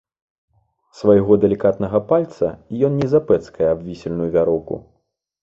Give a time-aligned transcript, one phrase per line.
[1.01, 2.47] Свайго далікатнага пальца
[2.89, 4.83] ён не запэцкае аб вісельную вяроўку.